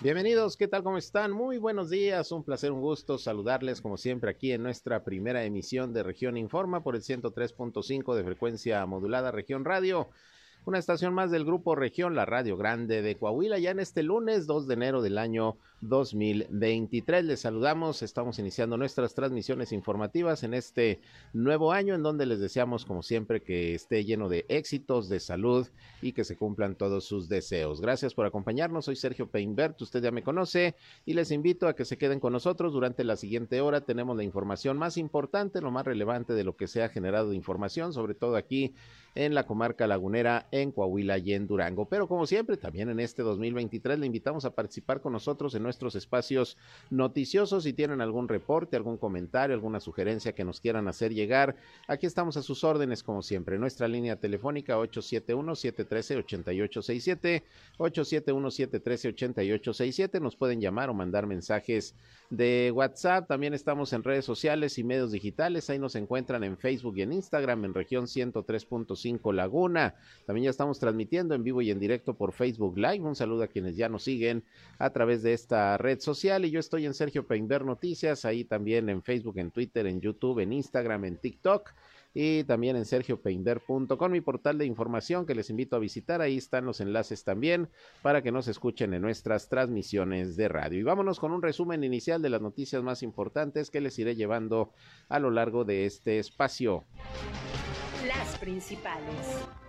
[0.00, 0.84] Bienvenidos, ¿qué tal?
[0.84, 1.32] ¿Cómo están?
[1.32, 5.92] Muy buenos días, un placer, un gusto saludarles como siempre aquí en nuestra primera emisión
[5.92, 10.08] de Región Informa por el 103.5 de frecuencia modulada Región Radio
[10.68, 14.46] una estación más del Grupo Región, la Radio Grande de Coahuila, ya en este lunes
[14.46, 17.24] 2 de enero del año 2023.
[17.24, 21.00] Les saludamos, estamos iniciando nuestras transmisiones informativas en este
[21.32, 25.66] nuevo año en donde les deseamos como siempre que esté lleno de éxitos, de salud
[26.02, 27.80] y que se cumplan todos sus deseos.
[27.80, 30.74] Gracias por acompañarnos, soy Sergio Peinbert, usted ya me conoce
[31.06, 33.80] y les invito a que se queden con nosotros durante la siguiente hora.
[33.80, 37.36] Tenemos la información más importante, lo más relevante de lo que se ha generado de
[37.36, 38.74] información, sobre todo aquí
[39.14, 41.86] en la comarca lagunera en Coahuila y en Durango.
[41.86, 45.94] Pero como siempre, también en este 2023 le invitamos a participar con nosotros en nuestros
[45.94, 46.56] espacios
[46.90, 47.64] noticiosos.
[47.64, 52.36] Si tienen algún reporte, algún comentario, alguna sugerencia que nos quieran hacer llegar, aquí estamos
[52.36, 53.58] a sus órdenes como siempre.
[53.58, 57.42] Nuestra línea telefónica 871-713-8867,
[57.78, 60.20] 871-713-8867.
[60.20, 61.94] Nos pueden llamar o mandar mensajes
[62.30, 63.26] de WhatsApp.
[63.26, 65.70] También estamos en redes sociales y medios digitales.
[65.70, 69.94] Ahí nos encuentran en Facebook y en Instagram en región 103.5 Laguna.
[70.26, 73.00] También ya estamos transmitiendo en vivo y en directo por Facebook Live.
[73.00, 74.44] Un saludo a quienes ya nos siguen
[74.78, 76.44] a través de esta red social.
[76.44, 80.40] Y yo estoy en Sergio Peinber Noticias, ahí también en Facebook, en Twitter, en YouTube,
[80.40, 81.72] en Instagram, en TikTok
[82.14, 86.20] y también en sergiopeinder.com, mi portal de información que les invito a visitar.
[86.20, 87.68] Ahí están los enlaces también
[88.02, 90.80] para que nos escuchen en nuestras transmisiones de radio.
[90.80, 94.72] Y vámonos con un resumen inicial de las noticias más importantes que les iré llevando
[95.08, 96.84] a lo largo de este espacio.
[98.06, 99.67] Las principales.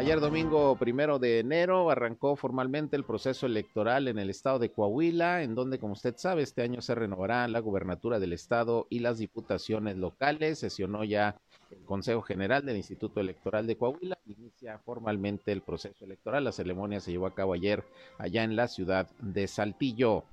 [0.00, 5.42] Ayer domingo primero de enero arrancó formalmente el proceso electoral en el estado de Coahuila,
[5.42, 9.18] en donde, como usted sabe, este año se renovará la gubernatura del estado y las
[9.18, 10.60] diputaciones locales.
[10.60, 11.36] Sesionó ya
[11.70, 14.16] el Consejo General del Instituto Electoral de Coahuila.
[14.24, 16.44] Inicia formalmente el proceso electoral.
[16.44, 17.84] La ceremonia se llevó a cabo ayer
[18.16, 20.24] allá en la ciudad de Saltillo.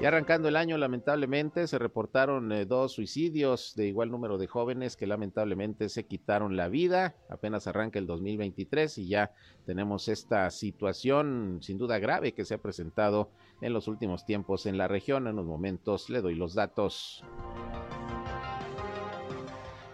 [0.00, 4.96] Y arrancando el año, lamentablemente, se reportaron eh, dos suicidios de igual número de jóvenes
[4.96, 7.16] que lamentablemente se quitaron la vida.
[7.28, 9.32] Apenas arranca el 2023 y ya
[9.66, 14.78] tenemos esta situación sin duda grave que se ha presentado en los últimos tiempos en
[14.78, 15.26] la región.
[15.26, 17.24] En los momentos le doy los datos.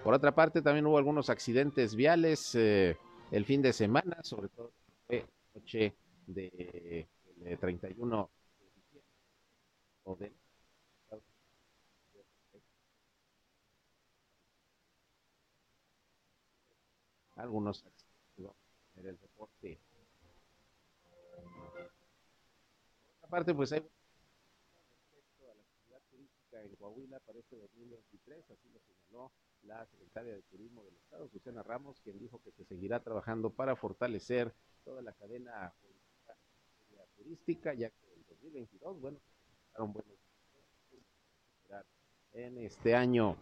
[0.04, 2.98] Por otra parte, también hubo algunos accidentes viales eh,
[3.30, 4.70] el fin de semana, sobre todo
[5.54, 5.94] noche
[6.26, 8.28] de, de 31
[17.36, 17.84] algunos
[18.96, 19.78] en el deporte.
[23.22, 28.80] Aparte, pues hay respecto a la actividad turística en Coahuila para este 2023, así lo
[28.80, 29.32] señaló
[29.62, 33.74] la secretaria de Turismo del Estado, Susana Ramos, quien dijo que se seguirá trabajando para
[33.74, 34.54] fortalecer
[34.84, 35.74] toda la cadena
[37.16, 39.20] turística, ya que el 2022, bueno,
[42.32, 43.36] en este año.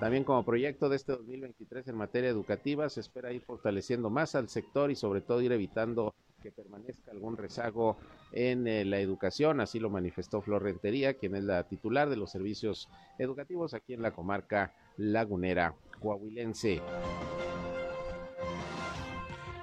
[0.00, 4.48] También como proyecto de este 2023 en materia educativa se espera ir fortaleciendo más al
[4.48, 7.96] sector y sobre todo ir evitando que permanezca algún rezago
[8.30, 12.30] en eh, la educación, así lo manifestó Flor Rentería, quien es la titular de los
[12.30, 16.80] servicios educativos aquí en la comarca lagunera coahuilense.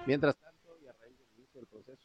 [0.06, 0.36] Mientras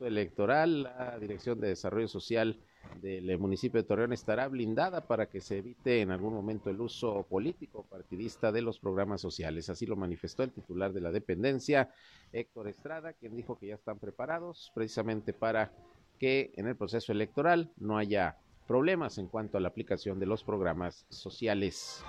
[0.07, 2.59] electoral, la Dirección de Desarrollo Social
[3.01, 7.25] del municipio de Torreón estará blindada para que se evite en algún momento el uso
[7.29, 9.69] político partidista de los programas sociales.
[9.69, 11.91] Así lo manifestó el titular de la dependencia,
[12.33, 15.73] Héctor Estrada, quien dijo que ya están preparados precisamente para
[16.19, 18.37] que en el proceso electoral no haya
[18.67, 22.05] problemas en cuanto a la aplicación de los programas sociales.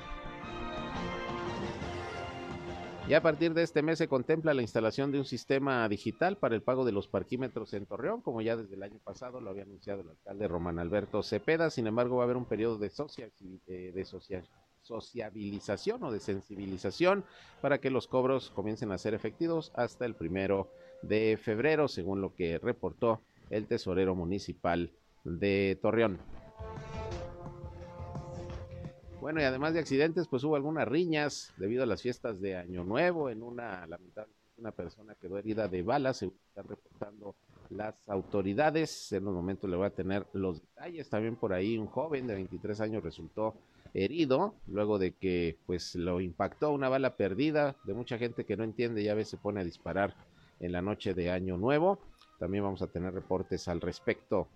[3.11, 6.55] Y a partir de este mes se contempla la instalación de un sistema digital para
[6.55, 9.63] el pago de los parquímetros en Torreón, como ya desde el año pasado lo había
[9.63, 11.69] anunciado el alcalde Román Alberto Cepeda.
[11.69, 12.89] Sin embargo, va a haber un periodo de,
[13.67, 14.05] eh,
[14.81, 17.25] sociabilización o de sensibilización
[17.59, 20.69] para que los cobros comiencen a ser efectivos hasta el primero
[21.01, 23.19] de febrero, según lo que reportó
[23.49, 24.89] el tesorero municipal
[25.25, 26.17] de Torreón.
[29.21, 32.83] Bueno, y además de accidentes, pues hubo algunas riñas debido a las fiestas de Año
[32.83, 33.29] Nuevo.
[33.29, 37.35] En una, lamentablemente, una persona quedó herida de bala, se están reportando
[37.69, 39.11] las autoridades.
[39.11, 41.07] En un momento le voy a tener los detalles.
[41.07, 43.53] También por ahí un joven de 23 años resultó
[43.93, 48.63] herido luego de que pues lo impactó una bala perdida de mucha gente que no
[48.63, 50.15] entiende ya a veces se pone a disparar
[50.59, 51.99] en la noche de Año Nuevo.
[52.39, 54.47] También vamos a tener reportes al respecto.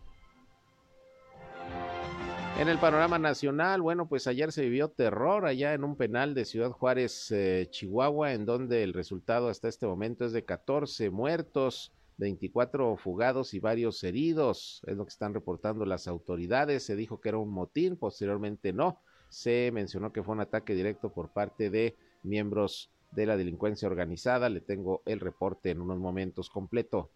[2.57, 6.45] En el panorama nacional, bueno, pues ayer se vivió terror allá en un penal de
[6.45, 11.91] Ciudad Juárez, eh, Chihuahua, en donde el resultado hasta este momento es de 14 muertos,
[12.15, 14.81] 24 fugados y varios heridos.
[14.87, 16.83] Es lo que están reportando las autoridades.
[16.83, 19.01] Se dijo que era un motín, posteriormente no.
[19.27, 24.47] Se mencionó que fue un ataque directo por parte de miembros de la delincuencia organizada.
[24.47, 27.09] Le tengo el reporte en unos momentos completo.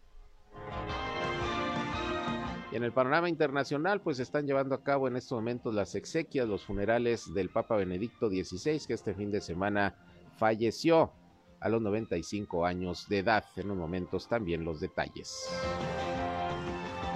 [2.72, 6.46] Y en el panorama internacional, pues están llevando a cabo en estos momentos las exequias,
[6.46, 9.96] los funerales del Papa Benedicto XVI, que este fin de semana
[10.36, 11.12] falleció
[11.58, 13.44] a los 95 años de edad.
[13.56, 15.48] En unos momentos también los detalles.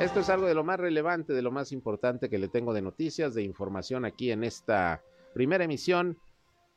[0.01, 2.83] Esto es algo de lo más relevante, de lo más importante que le tengo de
[2.83, 5.03] noticias, de información aquí en esta
[5.35, 6.19] primera emisión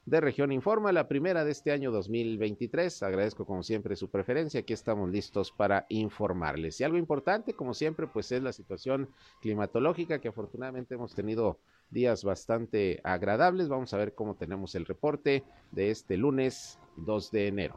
[0.07, 3.03] de Región Informa, la primera de este año 2023.
[3.03, 4.61] Agradezco como siempre su preferencia.
[4.61, 6.79] Aquí estamos listos para informarles.
[6.79, 9.09] Y algo importante, como siempre, pues es la situación
[9.41, 11.59] climatológica que afortunadamente hemos tenido
[11.89, 13.67] días bastante agradables.
[13.67, 17.75] Vamos a ver cómo tenemos el reporte de este lunes 2 de enero.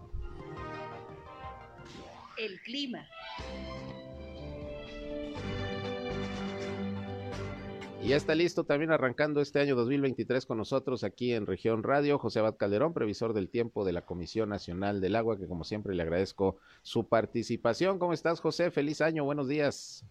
[2.38, 3.08] El clima.
[8.02, 12.18] Y ya está listo también arrancando este año 2023 con nosotros aquí en Región Radio,
[12.18, 15.94] José Abad Calderón, previsor del tiempo de la Comisión Nacional del Agua, que como siempre
[15.94, 17.98] le agradezco su participación.
[17.98, 18.70] ¿Cómo estás, José?
[18.70, 20.06] Feliz año, buenos días.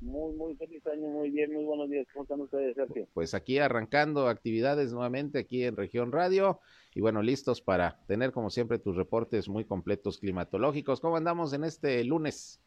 [0.00, 2.06] Muy, muy feliz año, muy bien, muy buenos días.
[2.12, 3.06] ¿Cómo están ustedes, Sergio?
[3.14, 6.58] Pues aquí arrancando actividades nuevamente aquí en Región Radio
[6.92, 11.00] y bueno, listos para tener como siempre tus reportes muy completos climatológicos.
[11.00, 12.60] ¿Cómo andamos en este lunes?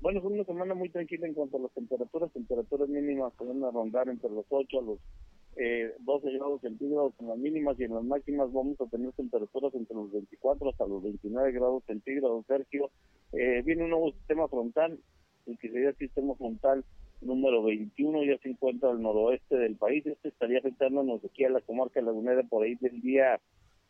[0.00, 2.32] Bueno, fue una semana muy tranquila en cuanto a las temperaturas.
[2.32, 4.98] Temperaturas mínimas pueden rondar entre los 8 a los
[5.56, 9.72] eh, 12 grados centígrados en las mínimas y en las máximas vamos a tener temperaturas
[9.74, 12.90] entre los 24 hasta los 29 grados centígrados, Sergio.
[13.32, 14.98] Eh, viene un nuevo sistema frontal,
[15.46, 16.84] el que sería el sistema frontal
[17.20, 20.04] número 21, ya se encuentra al noroeste del país.
[20.04, 23.40] Este estaría afectándonos aquí a la comarca lagunera por ahí del día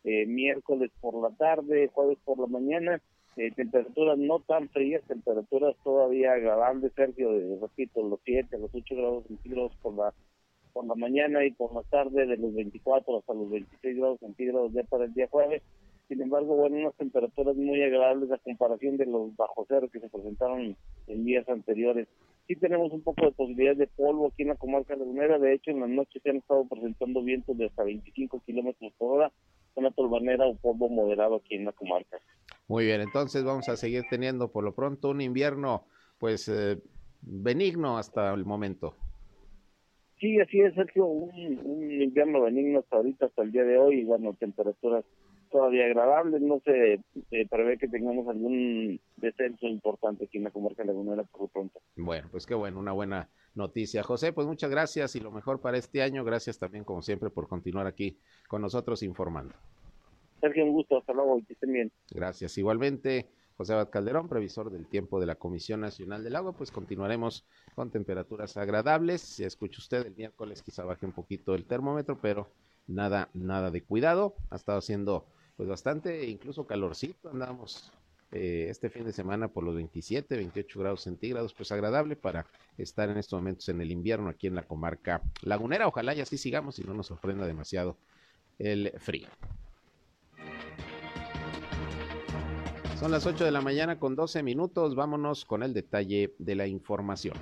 [0.03, 3.01] eh, miércoles por la tarde, jueves por la mañana
[3.37, 8.95] eh, temperaturas no tan frías, temperaturas todavía agradables, Sergio, de, repito, los 7, los 8
[8.95, 10.13] grados centígrados por la
[10.75, 14.73] por la mañana y por la tarde de los 24 hasta los 26 grados centígrados
[14.73, 15.63] ya para el día jueves.
[16.09, 20.09] Sin embargo, bueno, unas temperaturas muy agradables a comparación de los bajo cero que se
[20.09, 20.75] presentaron
[21.07, 22.09] en días anteriores.
[22.47, 25.71] Sí tenemos un poco de posibilidad de polvo aquí en la comarca lagunera, de hecho
[25.71, 29.31] en las noches se han estado presentando vientos de hasta 25 kilómetros por hora,
[29.75, 32.17] una torbanera o polvo moderado aquí en la comarca.
[32.67, 35.85] Muy bien, entonces vamos a seguir teniendo por lo pronto un invierno
[36.17, 36.77] pues eh,
[37.21, 38.95] benigno hasta el momento.
[40.19, 44.03] Sí, así es, Sergio, un, invierno benigno hasta ahorita, hasta el día de hoy, y
[44.05, 45.03] bueno, temperaturas
[45.55, 46.99] todavía agradables, no se
[47.49, 51.79] prevé que tengamos algún descenso importante aquí en la comarca lagunera por lo pronto.
[51.95, 54.03] Bueno, pues qué bueno, una buena noticia.
[54.03, 56.25] José, pues muchas gracias y lo mejor para este año.
[56.25, 58.17] Gracias también, como siempre, por continuar aquí
[58.49, 59.53] con nosotros informando.
[60.41, 61.91] Sergio, un gusto, hasta luego y que estén bien.
[62.11, 62.57] Gracias.
[62.57, 67.45] Igualmente, José Abad Calderón, previsor del tiempo de la Comisión Nacional del Agua, pues continuaremos
[67.75, 69.21] con temperaturas agradables.
[69.21, 72.49] Si escucha usted, el miércoles quizá baje un poquito el termómetro, pero
[72.87, 74.35] nada, nada de cuidado.
[74.49, 77.91] Ha estado haciendo pues bastante, incluso calorcito, andamos
[78.31, 82.45] eh, este fin de semana por los 27, 28 grados centígrados, pues agradable para
[82.77, 85.87] estar en estos momentos en el invierno aquí en la comarca lagunera.
[85.87, 87.97] Ojalá y así sigamos y no nos sorprenda demasiado
[88.59, 89.27] el frío.
[92.99, 94.95] Son las 8 de la mañana con 12 minutos.
[94.95, 97.37] Vámonos con el detalle de la información.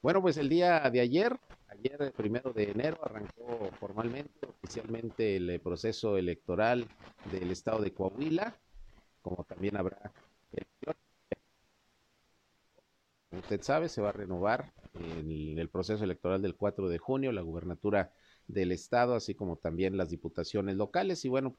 [0.00, 1.38] Bueno, pues el día de ayer,
[1.82, 6.86] ayer primero de enero, arrancó formalmente, oficialmente el proceso electoral
[7.30, 8.56] del estado de Coahuila,
[9.20, 10.12] como también habrá
[13.30, 17.40] Usted sabe, se va a renovar el, el proceso electoral del 4 de junio, la
[17.40, 18.12] gubernatura
[18.46, 21.56] del estado, así como también las diputaciones locales y bueno,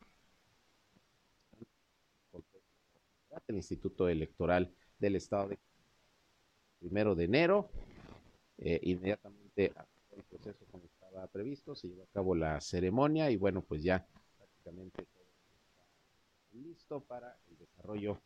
[3.48, 5.60] el Instituto Electoral del Estado de
[6.80, 7.70] primero de enero,
[8.60, 9.74] eh, inmediatamente
[10.16, 14.08] el proceso como estaba previsto, se llevó a cabo la ceremonia y bueno, pues ya
[14.38, 15.86] prácticamente todo está
[16.52, 18.22] listo para el desarrollo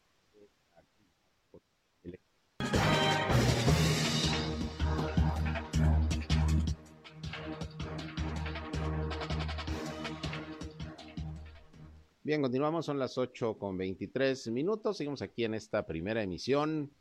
[12.28, 14.98] Bien, continuamos, son las 8 con 23 minutos.
[14.98, 16.92] Seguimos aquí en esta primera emisión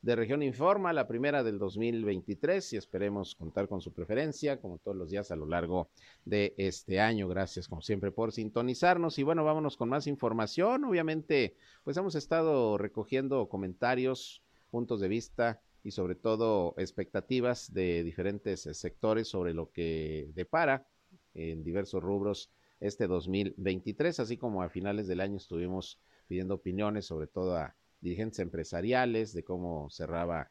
[0.00, 4.96] de Región Informa, la primera del 2023, y esperemos contar con su preferencia, como todos
[4.96, 5.88] los días a lo largo
[6.24, 7.28] de este año.
[7.28, 9.18] Gracias, como siempre, por sintonizarnos.
[9.18, 10.84] Y bueno, vámonos con más información.
[10.84, 18.68] Obviamente, pues hemos estado recogiendo comentarios, puntos de vista y sobre todo expectativas de diferentes
[18.72, 20.86] sectores sobre lo que depara
[21.34, 22.50] en diversos rubros
[22.80, 28.38] este 2023, así como a finales del año estuvimos pidiendo opiniones sobre todo a dirigentes
[28.38, 30.50] empresariales de cómo cerraba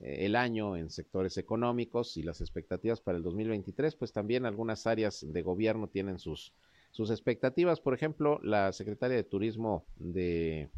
[0.00, 4.86] eh, el año en sectores económicos y las expectativas para el 2023, pues también algunas
[4.86, 6.54] áreas de gobierno tienen sus,
[6.90, 7.80] sus expectativas.
[7.80, 10.70] Por ejemplo, la secretaria de Turismo de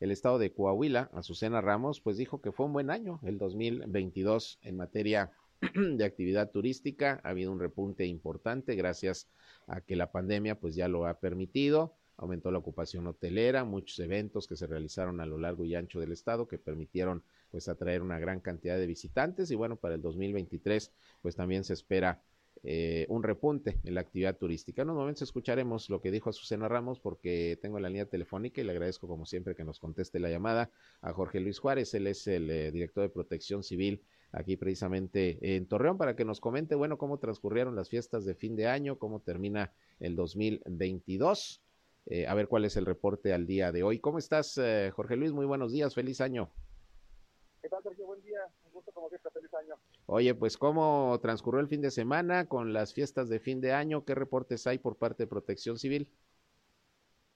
[0.00, 4.58] el estado de Coahuila, Azucena Ramos, pues dijo que fue un buen año el 2022
[4.62, 5.30] en materia
[5.74, 7.20] de actividad turística.
[7.24, 9.28] Ha habido un repunte importante gracias
[9.66, 11.94] a que la pandemia pues ya lo ha permitido.
[12.16, 16.12] Aumentó la ocupación hotelera, muchos eventos que se realizaron a lo largo y ancho del
[16.12, 20.92] estado que permitieron pues atraer una gran cantidad de visitantes y bueno, para el 2023
[21.22, 22.22] pues también se espera
[22.62, 24.82] eh, un repunte en la actividad turística.
[24.82, 28.64] En unos momentos escucharemos lo que dijo Azucena Ramos porque tengo la línea telefónica y
[28.64, 30.70] le agradezco como siempre que nos conteste la llamada
[31.02, 34.02] a Jorge Luis Juárez, él es el eh, director de protección civil
[34.32, 38.56] aquí precisamente en Torreón para que nos comente, bueno, cómo transcurrieron las fiestas de fin
[38.56, 41.63] de año, cómo termina el 2022.
[42.06, 43.98] Eh, a ver cuál es el reporte al día de hoy.
[43.98, 44.60] ¿Cómo estás,
[44.92, 45.32] Jorge Luis?
[45.32, 46.50] Muy buenos días, feliz año.
[47.62, 48.06] ¿Qué tal, Sergio?
[48.06, 48.40] Buen día.
[48.66, 49.30] Un gusto como siempre.
[49.30, 49.74] Feliz año.
[50.06, 54.04] Oye, pues cómo transcurrió el fin de semana con las fiestas de fin de año,
[54.04, 56.10] ¿qué reportes hay por parte de Protección Civil?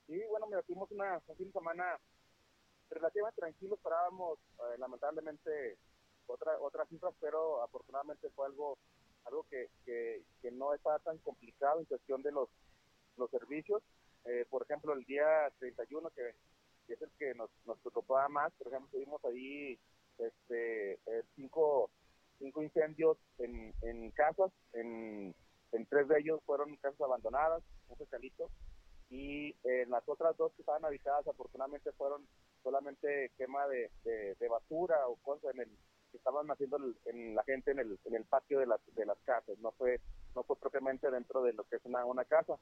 [0.06, 1.98] Sí, bueno, mira, tuvimos una, un fin de semana
[2.90, 5.78] relativamente tranquilo, esperábamos eh, lamentablemente
[6.26, 8.76] otra otra cifras, pero afortunadamente fue algo
[9.24, 12.48] algo que, que, que, no estaba tan complicado en cuestión de los,
[13.16, 13.82] los servicios.
[14.28, 15.24] Eh, por ejemplo, el día
[15.58, 16.34] 31, que,
[16.86, 19.78] que es el que nos, nos preocupaba más, por ejemplo, tuvimos ahí
[20.18, 21.90] este, eh, cinco,
[22.38, 25.34] cinco incendios en, en casas, en,
[25.72, 28.50] en, tres de ellos fueron casas abandonadas, un fecalito,
[29.08, 32.26] y en las otras dos que estaban habitadas afortunadamente fueron
[32.62, 35.68] solamente quema de, de, basura o cosas en el
[36.10, 39.18] que estaban haciendo en la gente en el, en el patio de las, de las
[39.20, 40.00] casas, no fue
[40.34, 42.58] no fue propiamente dentro de lo que es una, una casa.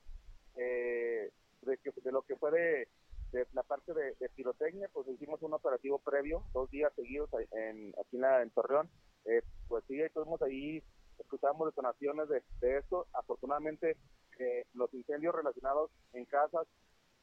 [0.56, 1.30] Eh,
[1.62, 2.88] de, de lo que fue de,
[3.32, 8.16] de la parte de, pirotecnia, pues hicimos un operativo previo, dos días seguidos en, aquí
[8.16, 8.88] en, Torreón.
[9.24, 10.82] Eh, pues sí, estuvimos ahí,
[11.18, 13.06] escuchamos detonaciones de, de esto.
[13.12, 13.96] Afortunadamente,
[14.38, 16.66] eh, los incendios relacionados en casas,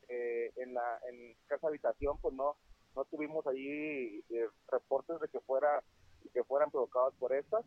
[0.10, 1.00] eh, en la
[1.48, 2.56] casa habitación, pues no
[2.96, 4.24] no tuvimos ahí
[4.68, 5.84] reportes de que fuera
[6.32, 7.66] que fueran provocados por estas.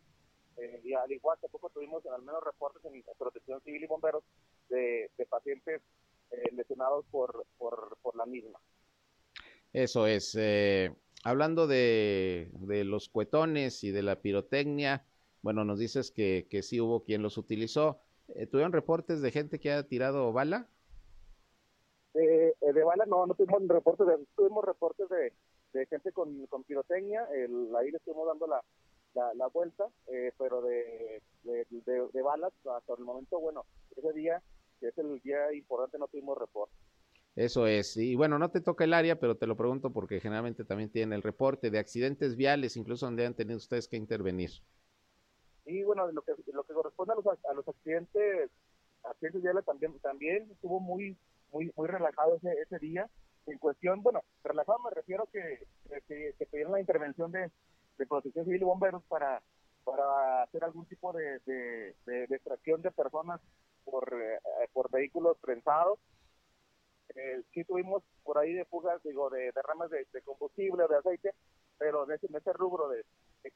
[0.85, 4.23] y al igual tampoco tuvimos al menos reportes en protección civil y bomberos
[4.69, 5.83] de, de pacientes
[6.31, 8.59] eh, lesionados por, por, por, la misma.
[9.73, 10.35] Eso es.
[10.39, 15.05] Eh, hablando de, de, los cuetones y de la pirotecnia,
[15.43, 18.01] bueno, nos dices que, que sí hubo quien los utilizó.
[18.35, 20.69] Eh, ¿Tuvieron reportes de gente que ha tirado bala?
[22.15, 25.33] Eh, de bala no, no tuvimos reportes, de, tuvimos reportes de,
[25.73, 28.63] de gente con, con pirotecnia, el, ahí le estuvimos dando la,
[29.15, 31.67] la, la vuelta, eh, pero de, de,
[32.13, 33.65] de, balas hasta el momento, bueno,
[33.97, 34.43] ese día
[34.81, 36.75] que es el día importante, no tuvimos reporte.
[37.35, 40.65] Eso es, y bueno, no te toca el área, pero te lo pregunto porque generalmente
[40.65, 44.51] también tienen el reporte de accidentes viales, incluso donde han tenido ustedes que intervenir.
[45.67, 48.51] Y bueno, lo que, lo que corresponde a los, a los accidentes,
[49.03, 51.15] accidentes viales también, también estuvo muy,
[51.53, 53.11] muy, muy relajado ese, ese día.
[53.47, 55.67] En cuestión, bueno, relajado me refiero que,
[56.09, 57.51] que, que pidieron la intervención de,
[57.99, 59.43] de protección civil y bomberos para,
[59.85, 63.41] para hacer algún tipo de, de, de, de extracción de personas
[63.87, 64.39] por, eh,
[64.73, 65.99] por vehículos prensados.
[67.15, 71.31] Eh, sí tuvimos por ahí de fugas, digo, de derrames de, de combustible, de aceite,
[71.79, 73.05] pero en ese, en ese rubro de,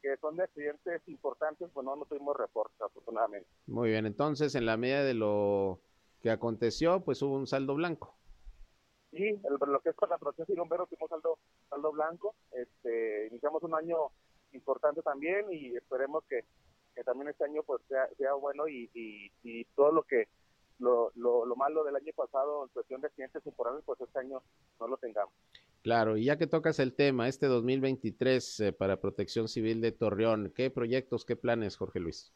[0.01, 3.49] que son de accidentes importantes, pues no, no tuvimos reportes, afortunadamente.
[3.67, 5.81] Muy bien, entonces en la medida de lo
[6.23, 8.17] que aconteció, pues hubo un saldo blanco.
[9.11, 12.35] Sí, el, lo que es con la protección y bomberos tuvimos saldo, saldo blanco.
[12.53, 13.97] Este, iniciamos un año
[14.53, 16.45] importante también y esperemos que
[17.01, 20.29] que también este año pues sea, sea bueno y, y, todo lo que
[20.79, 24.43] lo, lo, lo, malo del año pasado en cuestión de accidentes temporales, pues este año
[24.79, 25.33] no lo tengamos.
[25.83, 30.53] Claro, y ya que tocas el tema, este 2023 eh, para Protección Civil de Torreón,
[30.55, 32.35] ¿qué proyectos, qué planes, Jorge Luis?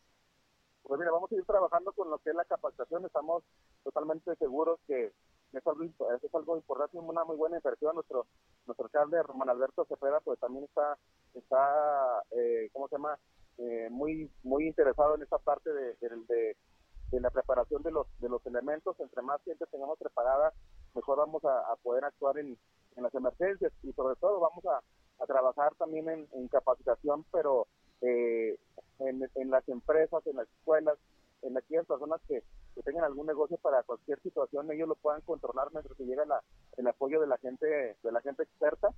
[0.83, 3.43] Pues mira, vamos a ir trabajando con lo que es la capacitación, estamos
[3.83, 5.13] totalmente seguros que
[5.53, 7.95] es algo, es algo importante, una muy buena inversión.
[7.95, 8.27] Nuestro
[8.67, 10.97] nuestro alcalde Román Alberto Cepeda pues también está,
[11.35, 13.19] está eh, ¿cómo se llama?
[13.59, 18.45] Eh, muy muy interesado en esta parte de, de, la preparación de los de los
[18.47, 18.99] elementos.
[18.99, 20.53] Entre más gente tengamos preparada
[20.95, 22.57] mejor vamos a, poder actuar en,
[22.97, 23.73] en, las emergencias.
[23.83, 24.81] Y sobre todo vamos a,
[25.23, 27.67] a trabajar también en, capacitación pero
[28.01, 28.59] eh,
[28.99, 30.99] en, en, las empresas en las escuelas
[31.43, 32.43] en aquellas personas que,
[32.75, 36.43] que, tengan algún negocio para cualquier situación ellos lo puedan controlar mientras que llega la,
[36.77, 38.89] el apoyo de la gente de la gente experta.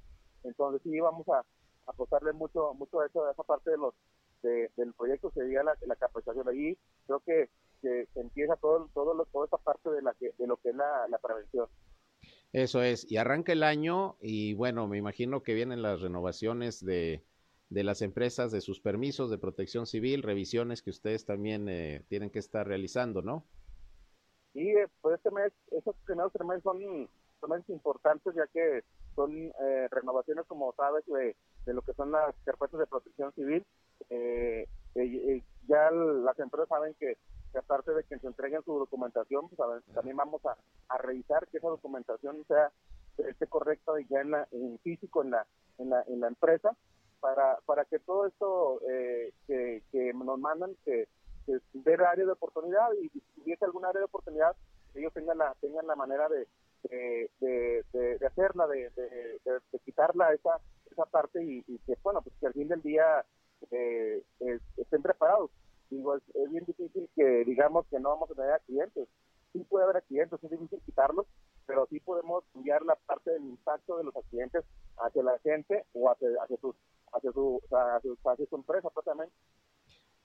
[0.45, 1.45] Entonces sí vamos a
[1.87, 3.95] apostarle mucho mucho a, eso, esa parte de los
[4.43, 7.51] del proyecto sería la, la capacitación ahí creo que,
[7.83, 10.77] que empieza todo todo lo, toda esta parte de la que de lo que es
[10.77, 11.67] la, la prevención
[12.53, 17.25] eso es y arranca el año y bueno me imagino que vienen las renovaciones de
[17.69, 22.31] de las empresas, de sus permisos de protección civil, revisiones que ustedes también eh, tienen
[22.31, 23.45] que estar realizando, ¿no?
[24.53, 27.09] Sí, eh, pues este mes, esos primeros tres meses son,
[27.41, 28.85] son importantes ya que
[29.17, 33.67] son eh, renovaciones, como sabes, de, de, lo que son las carpetas de protección civil.
[34.11, 34.69] Eh,
[35.67, 37.17] ya las empresas saben que,
[37.59, 40.57] aparte de que se entreguen su documentación, pues también vamos a,
[40.89, 42.71] a, revisar que esa documentación sea
[43.19, 45.47] esté correcta ya en, la, en físico en la,
[45.79, 46.77] en la, en la empresa
[47.21, 51.09] para, para que todo esto eh, que, que, nos mandan, que,
[51.47, 54.55] que ver área de oportunidad y si hubiese algún área de oportunidad,
[54.95, 56.47] ellos tengan la, tengan la manera de,
[56.89, 62.53] de, de, hacerla, de, de, quitarla esa, esa parte y, que, bueno, pues que al
[62.53, 63.25] fin del día
[63.71, 64.23] eh,
[64.77, 65.51] estén preparados.
[65.91, 69.09] Digo, es, bien difícil que digamos que no vamos a tener clientes.
[69.53, 71.27] Sí puede haber accidentes, es difícil quitarlos,
[71.67, 74.65] pero sí podemos enviar la parte del impacto de los accidentes
[74.99, 76.75] hacia la gente o hacia, hacia sus
[77.13, 79.33] hacia su, hacia su, empresa propiamente.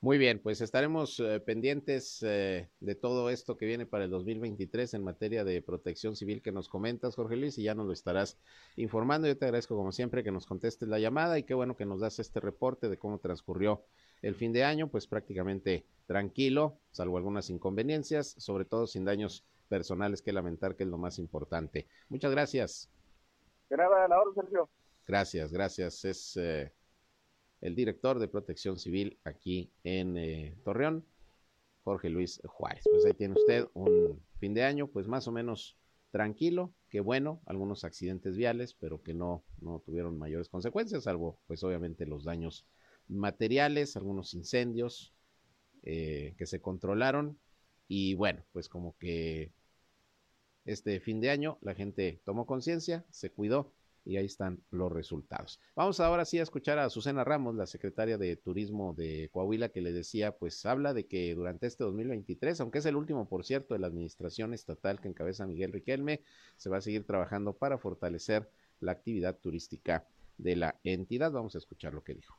[0.03, 4.96] Muy bien, pues estaremos eh, pendientes eh, de todo esto que viene para el 2023
[4.96, 8.39] en materia de protección civil que nos comentas, Jorge Luis, y ya nos lo estarás
[8.77, 9.27] informando.
[9.27, 12.00] Yo te agradezco como siempre que nos contestes la llamada y qué bueno que nos
[12.00, 13.84] das este reporte de cómo transcurrió
[14.24, 20.24] el fin de año, pues prácticamente tranquilo, salvo algunas inconveniencias, sobre todo sin daños personales
[20.24, 21.88] que lamentar, que es lo más importante.
[22.10, 22.89] Muchas gracias.
[23.70, 24.67] De nada, la hora, Sergio.
[25.05, 26.05] Gracias, gracias.
[26.05, 26.72] Es eh,
[27.62, 31.06] el director de Protección Civil aquí en eh, Torreón,
[31.84, 32.84] Jorge Luis Juárez.
[32.89, 35.78] Pues ahí tiene usted un fin de año, pues más o menos
[36.12, 41.63] tranquilo, que bueno, algunos accidentes viales, pero que no, no tuvieron mayores consecuencias, salvo pues
[41.63, 42.65] obviamente los daños
[43.08, 45.13] materiales, algunos incendios
[45.84, 47.39] eh, que se controlaron
[47.88, 49.52] y bueno, pues como que
[50.65, 53.74] este fin de año la gente tomó conciencia, se cuidó
[54.06, 55.60] y ahí están los resultados.
[55.76, 59.82] Vamos ahora sí a escuchar a Susana Ramos, la secretaria de Turismo de Coahuila, que
[59.82, 63.74] le decía, pues habla de que durante este 2023, aunque es el último, por cierto,
[63.74, 66.22] de la administración estatal que encabeza Miguel Riquelme,
[66.58, 70.06] se va a seguir trabajando para fortalecer la actividad turística
[70.38, 71.32] de la entidad.
[71.32, 72.38] Vamos a escuchar lo que dijo.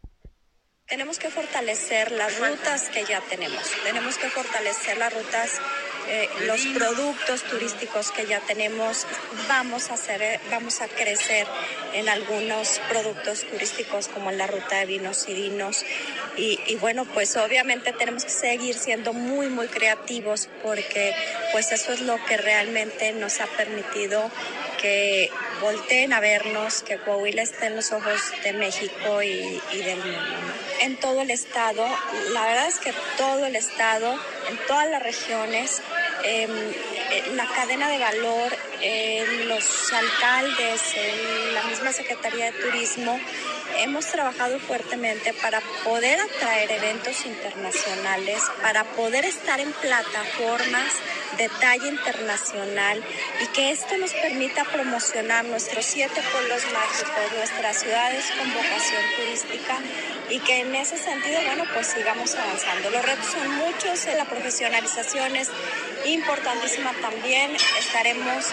[0.88, 3.62] Tenemos que fortalecer las rutas que ya tenemos.
[3.84, 5.60] Tenemos que fortalecer las rutas
[6.08, 9.06] eh, los productos turísticos que ya tenemos,
[9.48, 11.46] vamos a hacer, eh, vamos a crecer
[11.94, 15.84] en algunos productos turísticos como en la ruta de vinos y vinos.
[16.36, 21.14] Y, y, bueno, pues obviamente tenemos que seguir siendo muy, muy creativos porque
[21.52, 24.30] pues eso es lo que realmente nos ha permitido
[24.80, 25.30] que
[25.62, 30.52] volteen a vernos, que Coahuila esté en los ojos de México y, y del mundo.
[30.80, 31.86] En todo el estado,
[32.32, 34.12] la verdad es que todo el estado,
[34.50, 35.80] en todas las regiones,
[36.24, 36.48] eh,
[37.34, 38.56] la cadena de valor,
[39.46, 40.82] los alcaldes,
[41.52, 43.18] la misma Secretaría de Turismo,
[43.78, 50.92] hemos trabajado fuertemente para poder atraer eventos internacionales, para poder estar en plataformas
[51.38, 53.02] de talla internacional
[53.42, 59.78] y que esto nos permita promocionar nuestros siete pueblos mágicos, nuestras ciudades con vocación turística
[60.30, 62.90] y que en ese sentido, bueno, pues sigamos avanzando.
[62.90, 65.50] Los retos son muchos, la profesionalización es
[66.06, 67.54] importantísima también.
[67.78, 68.46] Estaremos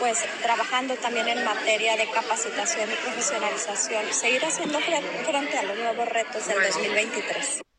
[0.00, 6.08] pues trabajando también en materia de capacitación y profesionalización, seguir haciendo frente a los nuevos
[6.08, 7.69] retos del 2023.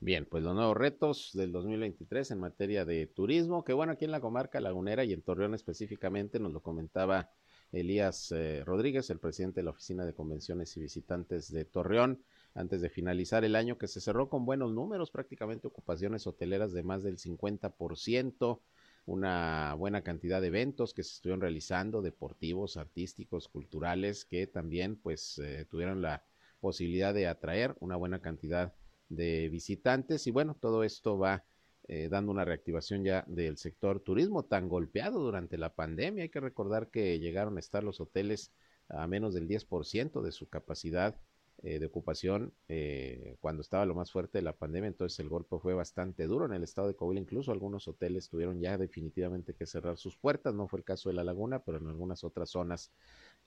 [0.00, 4.12] Bien, pues los nuevos retos del 2023 en materia de turismo, que bueno, aquí en
[4.12, 7.30] la comarca lagunera y en Torreón específicamente nos lo comentaba
[7.72, 12.22] Elías eh, Rodríguez, el presidente de la Oficina de Convenciones y Visitantes de Torreón,
[12.54, 16.84] antes de finalizar el año que se cerró con buenos números, prácticamente ocupaciones hoteleras de
[16.84, 18.60] más del 50%,
[19.04, 25.38] una buena cantidad de eventos que se estuvieron realizando, deportivos, artísticos, culturales, que también pues
[25.38, 26.22] eh, tuvieron la
[26.60, 31.44] posibilidad de atraer una buena cantidad de visitantes y bueno, todo esto va
[31.88, 36.24] eh, dando una reactivación ya del sector turismo tan golpeado durante la pandemia.
[36.24, 38.52] Hay que recordar que llegaron a estar los hoteles
[38.88, 41.16] a menos del 10% de su capacidad
[41.64, 45.58] eh, de ocupación eh, cuando estaba lo más fuerte de la pandemia, entonces el golpe
[45.58, 49.66] fue bastante duro en el estado de Coahuila, incluso algunos hoteles tuvieron ya definitivamente que
[49.66, 52.92] cerrar sus puertas, no fue el caso de La Laguna, pero en algunas otras zonas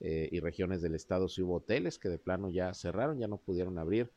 [0.02, 3.38] eh, y regiones del estado sí hubo hoteles que de plano ya cerraron, ya no
[3.38, 4.12] pudieron abrir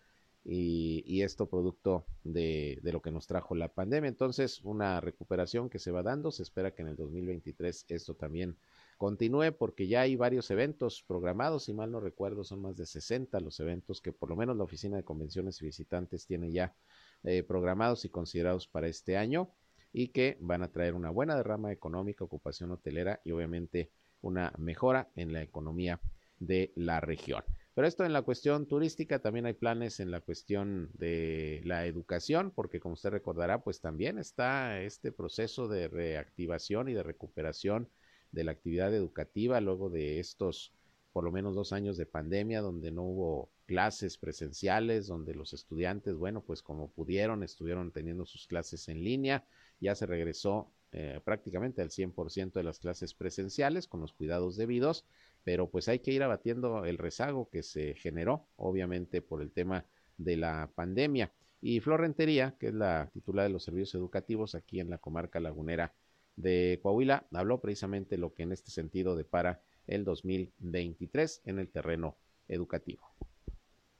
[0.44, 5.70] y, y esto producto de, de, lo que nos trajo la pandemia, entonces una recuperación
[5.70, 8.57] que se va dando, se espera que en el 2023 esto también
[8.98, 13.40] continúe porque ya hay varios eventos programados, si mal no recuerdo, son más de 60
[13.40, 16.74] los eventos que por lo menos la Oficina de Convenciones y Visitantes tiene ya
[17.22, 19.50] eh, programados y considerados para este año
[19.92, 25.09] y que van a traer una buena derrama económica, ocupación hotelera y obviamente una mejora
[25.16, 26.00] en la economía
[26.38, 27.44] de la región.
[27.74, 32.52] Pero esto en la cuestión turística, también hay planes en la cuestión de la educación,
[32.54, 37.88] porque como usted recordará, pues también está este proceso de reactivación y de recuperación
[38.30, 40.72] de la actividad educativa luego de estos
[41.14, 46.16] por lo menos dos años de pandemia donde no hubo clases presenciales, donde los estudiantes,
[46.16, 49.44] bueno, pues como pudieron, estuvieron teniendo sus clases en línea,
[49.78, 55.04] ya se regresó eh, prácticamente al 100% de las clases presenciales con los cuidados debidos,
[55.44, 59.87] pero pues hay que ir abatiendo el rezago que se generó, obviamente, por el tema
[60.16, 61.33] de la pandemia.
[61.61, 65.40] Y Flor Rentería, que es la titular de los servicios educativos aquí en la comarca
[65.40, 65.94] lagunera
[66.37, 72.16] de Coahuila, habló precisamente lo que en este sentido depara el 2023 en el terreno
[72.48, 73.09] educativo.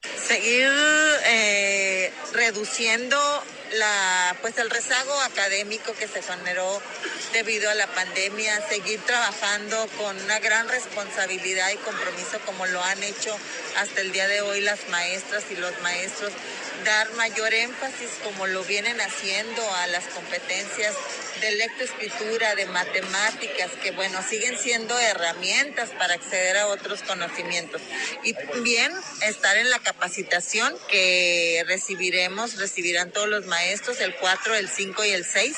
[0.03, 0.69] Seguir
[1.27, 3.17] eh, reduciendo
[3.75, 6.81] la, pues el rezago académico que se generó
[7.33, 13.03] debido a la pandemia, seguir trabajando con una gran responsabilidad y compromiso como lo han
[13.03, 13.37] hecho
[13.77, 16.33] hasta el día de hoy las maestras y los maestros,
[16.85, 20.95] dar mayor énfasis como lo vienen haciendo a las competencias
[21.41, 27.83] de lectoescritura, de matemáticas, que bueno, siguen siendo herramientas para acceder a otros conocimientos.
[28.23, 33.64] Y también estar en la capacitación que recibiremos, recibirán todos los maestros
[34.01, 35.57] el 4, el 5 y el 6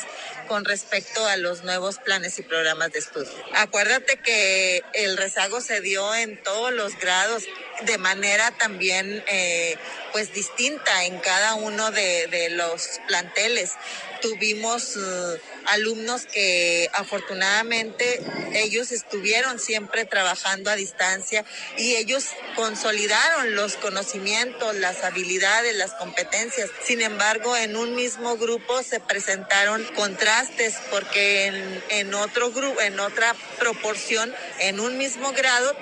[0.49, 3.33] con respecto a los nuevos planes y programas de estudio.
[3.55, 7.45] Acuérdate que el rezago se dio en todos los grados
[7.83, 9.77] de manera también eh,
[10.13, 13.73] pues distinta en cada uno de, de los planteles.
[14.21, 18.21] Tuvimos uh, alumnos que afortunadamente
[18.55, 21.45] ellos estuvieron siempre trabajando a distancia
[21.77, 22.25] y ellos
[22.55, 26.71] consolidaron los conocimientos, las habilidades, las competencias.
[26.85, 32.99] Sin embargo, en un mismo grupo se presentaron contrastes porque en, en otro grupo, en
[33.01, 35.77] otra proporción, en un mismo grado,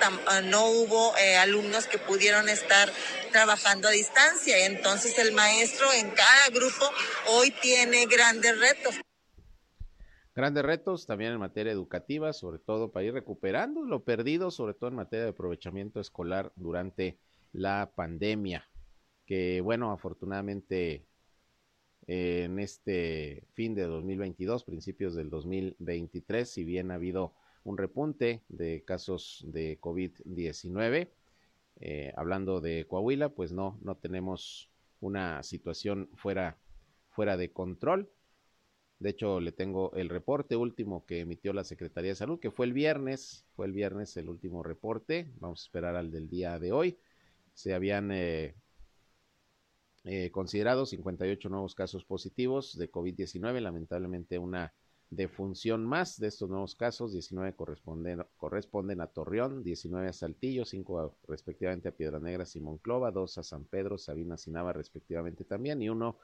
[0.44, 2.92] no hubo eh, alumnos que pudieron estar
[3.33, 4.64] trabajando a distancia.
[4.66, 6.90] Entonces el maestro en cada grupo
[7.27, 9.01] hoy tiene grandes retos.
[10.35, 14.89] Grandes retos también en materia educativa, sobre todo para ir recuperando lo perdido, sobre todo
[14.91, 17.19] en materia de aprovechamiento escolar durante
[17.53, 18.69] la pandemia,
[19.27, 21.07] que bueno, afortunadamente
[22.07, 28.85] en este fin de 2022, principios del 2023, si bien ha habido un repunte de
[28.85, 31.09] casos de COVID-19,
[31.81, 36.59] eh, hablando de Coahuila, pues no, no tenemos una situación fuera,
[37.14, 38.11] fuera de control.
[38.98, 42.66] De hecho, le tengo el reporte último que emitió la Secretaría de Salud, que fue
[42.66, 45.31] el viernes, fue el viernes el último reporte.
[45.38, 46.98] Vamos a esperar al del día de hoy.
[47.55, 48.55] Se habían eh,
[50.05, 54.72] eh, considerado 58 nuevos casos positivos de COVID-19, lamentablemente una
[55.11, 60.64] de función más de estos nuevos casos, 19 corresponden, corresponden a Torreón, 19 a Saltillo,
[60.64, 65.44] 5 respectivamente a Piedra Negra y Monclova, 2 a San Pedro, Sabinas y Nava respectivamente
[65.44, 66.18] también, y uno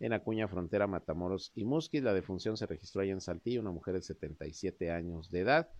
[0.00, 2.02] en Acuña Frontera, Matamoros y Musquis.
[2.02, 5.70] La defunción se registró ahí en Saltillo, una mujer de 77 años de edad.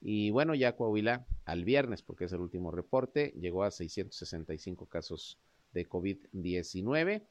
[0.00, 5.40] Y bueno, ya Coahuila al viernes, porque es el último reporte, llegó a 665 casos
[5.72, 7.22] de COVID-19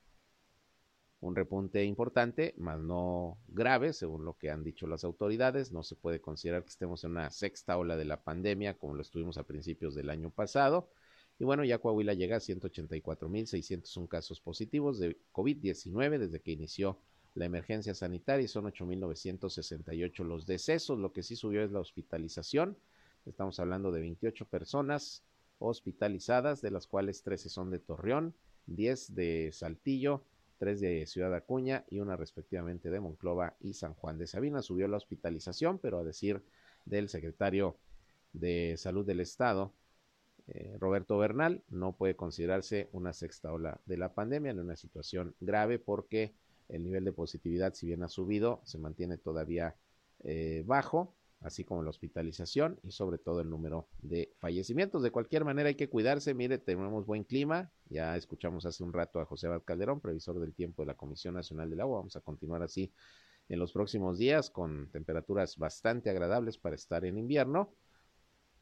[1.20, 5.72] un repunte importante, más no grave, según lo que han dicho las autoridades.
[5.72, 9.02] No se puede considerar que estemos en una sexta ola de la pandemia como lo
[9.02, 10.90] estuvimos a principios del año pasado.
[11.40, 17.00] Y bueno, ya Coahuila llega a 184.601 casos positivos de COVID-19 desde que inició
[17.36, 20.98] la emergencia sanitaria y son 8.968 los decesos.
[20.98, 22.78] Lo que sí subió es la hospitalización.
[23.26, 25.24] Estamos hablando de 28 personas
[25.60, 28.34] hospitalizadas, de las cuales 13 son de Torreón,
[28.68, 30.24] 10 de Saltillo,
[30.58, 34.62] tres de Ciudad Acuña y una respectivamente de Monclova y San Juan de Sabina.
[34.62, 36.44] Subió la hospitalización, pero a decir
[36.86, 37.78] del secretario
[38.34, 39.74] de Salud del Estado,
[40.48, 45.36] eh, Roberto Bernal, no puede considerarse una sexta ola de la pandemia en una situación
[45.40, 46.34] grave porque
[46.70, 49.76] el nivel de positividad, si bien ha subido, se mantiene todavía
[50.24, 55.04] eh, bajo así como la hospitalización y sobre todo el número de fallecimientos.
[55.04, 59.20] De cualquier manera hay que cuidarse, mire, tenemos buen clima, ya escuchamos hace un rato
[59.20, 62.22] a José Abad Calderón, previsor del tiempo de la Comisión Nacional del Agua, vamos a
[62.22, 62.92] continuar así
[63.50, 67.72] en los próximos días con temperaturas bastante agradables para estar en invierno,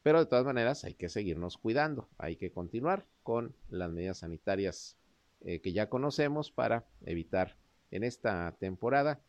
[0.06, 4.96] pero de todas maneras hay que seguirnos cuidando, hay que continuar con las medidas sanitarias
[5.40, 7.56] eh, que ya conocemos para evitar
[7.90, 9.20] en esta temporada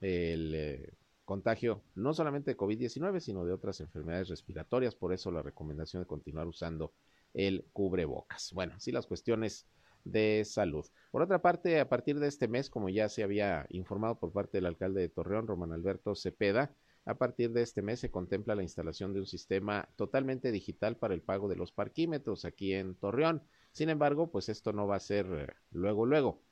[0.00, 0.52] el...
[0.56, 0.94] Eh,
[1.24, 4.96] contagio no solamente de COVID-19, sino de otras enfermedades respiratorias.
[4.96, 6.92] Por eso la recomendación de continuar usando
[7.32, 8.50] el cubrebocas.
[8.52, 9.68] Bueno, sí las cuestiones
[10.02, 10.84] de salud.
[11.12, 14.58] Por otra parte, a partir de este mes, como ya se había informado por parte
[14.58, 18.62] del alcalde de Torreón, Román Alberto Cepeda, a partir de este mes se contempla la
[18.62, 23.42] instalación de un sistema totalmente digital para el pago de los parquímetros aquí en Torreón.
[23.72, 26.42] Sin embargo, pues esto no va a ser eh, luego, luego,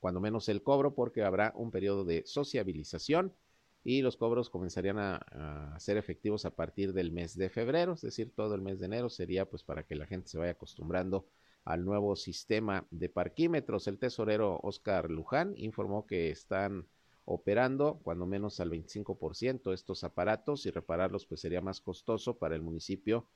[0.00, 3.34] cuando menos el cobro, porque habrá un periodo de sociabilización
[3.82, 8.32] y los cobros comenzarían a, ser efectivos a partir del mes de febrero, es decir,
[8.34, 11.28] todo el mes de enero sería pues para que la gente se vaya acostumbrando
[11.64, 13.86] al nuevo sistema de parquímetros.
[13.86, 16.88] El tesorero Oscar Luján informó que están
[17.26, 22.62] operando cuando menos al 25% estos aparatos y repararlos pues sería más costoso para el
[22.62, 23.26] municipio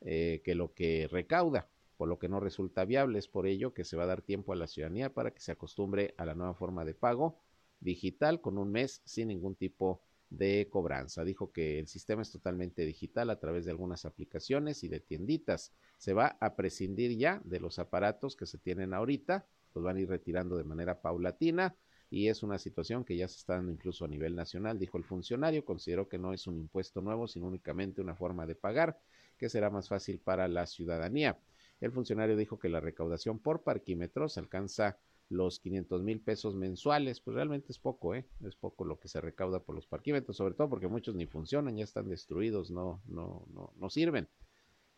[0.00, 3.20] eh, que lo que recauda, por lo que no resulta viable.
[3.20, 5.52] Es por ello que se va a dar tiempo a la ciudadanía para que se
[5.52, 7.38] acostumbre a la nueva forma de pago
[7.78, 11.24] digital con un mes sin ningún tipo de cobranza.
[11.24, 15.72] Dijo que el sistema es totalmente digital a través de algunas aplicaciones y de tienditas.
[15.98, 20.00] Se va a prescindir ya de los aparatos que se tienen ahorita, los van a
[20.00, 21.76] ir retirando de manera paulatina
[22.08, 25.04] y es una situación que ya se está dando incluso a nivel nacional, dijo el
[25.04, 25.64] funcionario.
[25.64, 28.98] Consideró que no es un impuesto nuevo, sino únicamente una forma de pagar
[29.36, 31.38] que será más fácil para la ciudadanía.
[31.80, 37.34] El funcionario dijo que la recaudación por parquímetros alcanza los 500 mil pesos mensuales, pues
[37.34, 38.24] realmente es poco, ¿eh?
[38.44, 41.76] Es poco lo que se recauda por los parquímetros, sobre todo porque muchos ni funcionan,
[41.76, 44.28] ya están destruidos, no, no, no, no sirven.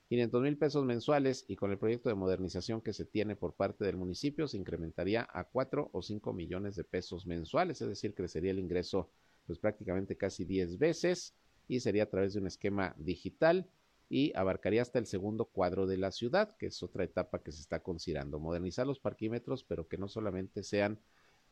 [0.09, 3.85] 500 mil pesos mensuales y con el proyecto de modernización que se tiene por parte
[3.85, 8.53] del municipio se incrementaría a 4 o 5 millones de pesos mensuales, es decir, crecería
[8.53, 9.11] el ingreso
[9.47, 11.35] pues prácticamente casi 10 veces
[11.69, 13.69] y sería a través de un esquema digital
[14.09, 17.61] y abarcaría hasta el segundo cuadro de la ciudad, que es otra etapa que se
[17.61, 18.39] está considerando.
[18.39, 20.99] Modernizar los parquímetros, pero que no solamente sean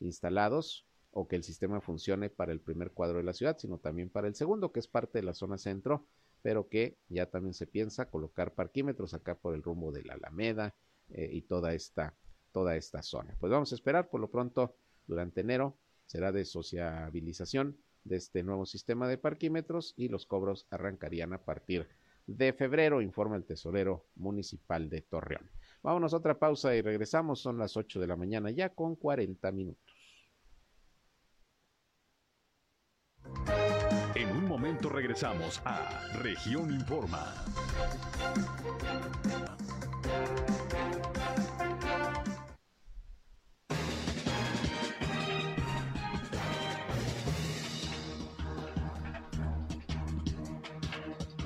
[0.01, 4.09] instalados o que el sistema funcione para el primer cuadro de la ciudad, sino también
[4.09, 6.07] para el segundo, que es parte de la zona centro,
[6.43, 10.75] pero que ya también se piensa colocar parquímetros acá por el rumbo de la Alameda
[11.11, 12.15] eh, y toda esta,
[12.53, 13.37] toda esta zona.
[13.41, 18.67] Pues vamos a esperar, por lo pronto, durante enero será de sociabilización de este nuevo
[18.67, 21.89] sistema de parquímetros y los cobros arrancarían a partir
[22.27, 25.49] de febrero, informa el tesorero municipal de Torreón.
[25.83, 27.41] Vámonos a otra pausa y regresamos.
[27.41, 29.96] Son las 8 de la mañana ya con 40 minutos.
[35.17, 37.33] Regresamos a Región Informa.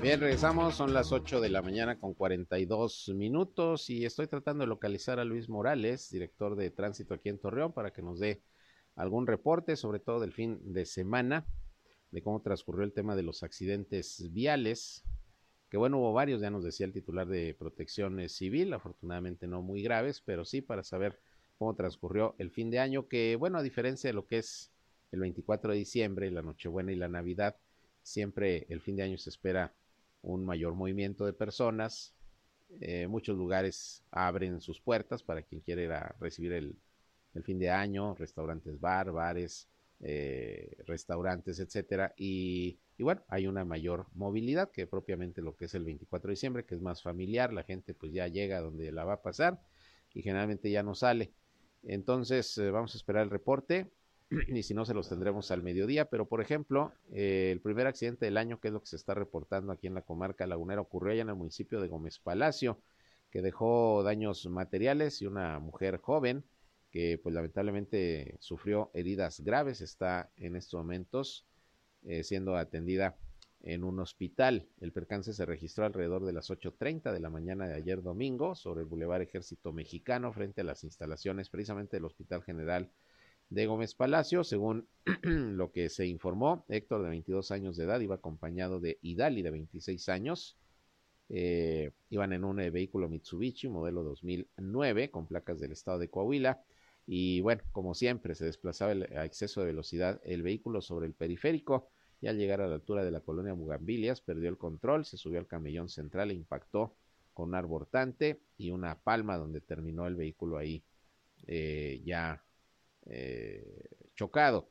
[0.01, 4.67] Bien, regresamos, son las 8 de la mañana con 42 minutos y estoy tratando de
[4.67, 8.43] localizar a Luis Morales, director de tránsito aquí en Torreón, para que nos dé
[8.97, 11.45] algún reporte, sobre todo del fin de semana,
[12.11, 15.03] de cómo transcurrió el tema de los accidentes viales,
[15.69, 19.81] que bueno, hubo varios, ya nos decía el titular de protección civil, afortunadamente no muy
[19.81, 21.19] graves, pero sí para saber
[21.57, 24.71] cómo transcurrió el fin de año, que bueno, a diferencia de lo que es
[25.11, 27.55] el 24 de diciembre, la Nochebuena y la Navidad,
[28.03, 29.73] siempre el fin de año se espera
[30.21, 32.13] un mayor movimiento de personas.
[32.79, 36.75] Eh, muchos lugares abren sus puertas para quien quiera recibir el,
[37.43, 39.67] fin de año, restaurantes bar, bares,
[40.03, 42.13] eh, restaurantes, etcétera.
[42.17, 46.65] Y, bueno, hay una mayor movilidad que propiamente lo que es el 24 de diciembre,
[46.65, 49.61] que es más familiar, la gente pues ya llega donde la va a pasar
[50.13, 51.31] y generalmente ya no sale.
[51.83, 53.91] Entonces, eh, vamos a esperar el reporte.
[54.47, 56.05] y si no se los tendremos al mediodía.
[56.05, 59.13] Pero, por ejemplo, eh, el primer accidente del año, que es lo que se está
[59.13, 62.79] reportando aquí en la comarca lagunera, ocurrió allá en el municipio de Gómez Palacio,
[63.29, 66.43] que dejó daños materiales y una mujer joven
[66.91, 71.45] que pues lamentablemente sufrió heridas graves, está en estos momentos
[72.03, 73.15] eh, siendo atendida
[73.63, 74.67] en un hospital.
[74.79, 78.81] El percance se registró alrededor de las 8.30 de la mañana de ayer domingo sobre
[78.81, 82.89] el Boulevard Ejército Mexicano frente a las instalaciones precisamente del Hospital General
[83.49, 84.43] de Gómez Palacio.
[84.43, 84.87] Según
[85.21, 89.51] lo que se informó, Héctor, de 22 años de edad, iba acompañado de Idali, de
[89.51, 90.57] 26 años.
[91.29, 96.61] Eh, iban en un eh, vehículo Mitsubishi, modelo 2009, con placas del estado de Coahuila.
[97.13, 101.89] Y bueno, como siempre, se desplazaba a exceso de velocidad el vehículo sobre el periférico.
[102.21, 105.37] Y al llegar a la altura de la colonia Bugambilias, perdió el control, se subió
[105.37, 106.95] al camellón central e impactó
[107.33, 110.85] con un arbortante y una palma donde terminó el vehículo ahí
[111.47, 112.41] eh, ya
[113.07, 114.69] eh, chocado.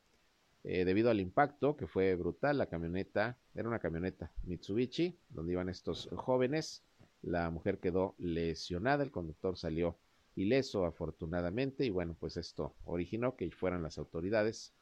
[0.65, 5.69] Eh, debido al impacto, que fue brutal, la camioneta, era una camioneta Mitsubishi, donde iban
[5.69, 6.85] estos jóvenes.
[7.21, 9.99] La mujer quedó lesionada, el conductor salió
[10.41, 14.73] ileso afortunadamente y bueno, pues esto originó que fueran las autoridades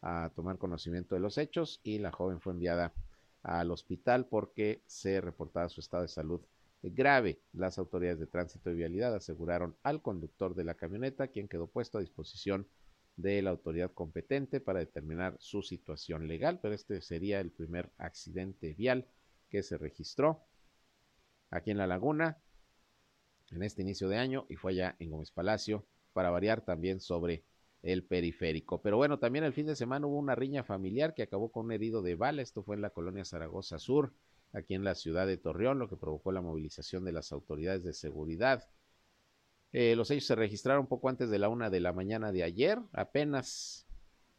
[0.00, 2.92] a tomar conocimiento de los hechos y la joven fue enviada
[3.42, 6.40] al hospital porque se reportaba su estado de salud
[6.82, 7.40] grave.
[7.52, 11.98] Las autoridades de tránsito y vialidad aseguraron al conductor de la camioneta, quien quedó puesto
[11.98, 12.66] a disposición
[13.16, 18.74] de la autoridad competente para determinar su situación legal, pero este sería el primer accidente
[18.74, 19.06] vial
[19.50, 20.44] que se registró
[21.50, 22.38] aquí en La Laguna
[23.50, 27.44] en este inicio de año y fue allá en Gómez Palacio para variar también sobre
[27.82, 28.80] el periférico.
[28.82, 31.72] Pero bueno, también el fin de semana hubo una riña familiar que acabó con un
[31.72, 32.42] herido de bala.
[32.42, 34.12] Esto fue en la colonia Zaragoza Sur,
[34.52, 37.92] aquí en la ciudad de Torreón, lo que provocó la movilización de las autoridades de
[37.92, 38.68] seguridad.
[39.72, 42.78] Eh, los hechos se registraron poco antes de la una de la mañana de ayer,
[42.92, 43.86] apenas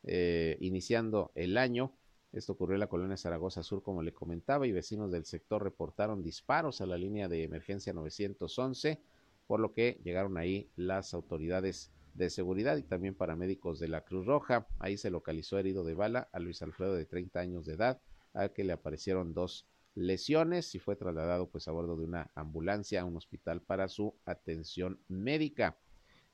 [0.04, 1.94] eh, iniciando el año.
[2.32, 6.22] Esto ocurrió en la colonia Zaragoza Sur, como le comentaba, y vecinos del sector reportaron
[6.22, 9.02] disparos a la línea de emergencia 911,
[9.48, 14.28] por lo que llegaron ahí las autoridades de seguridad y también paramédicos de la Cruz
[14.28, 14.68] Roja.
[14.78, 18.00] Ahí se localizó herido de bala a Luis Alfredo de 30 años de edad,
[18.34, 19.66] al que le aparecieron dos
[19.96, 24.14] lesiones y fue trasladado pues a bordo de una ambulancia a un hospital para su
[24.26, 25.78] atención médica.